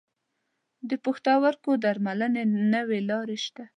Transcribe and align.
د 0.89 0.91
پښتورګو 1.05 1.71
درملنې 1.83 2.43
نوي 2.73 2.99
لارې 3.09 3.37
شته. 3.45 3.63